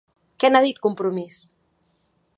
[0.43, 1.39] Què n'ha dit Compromís?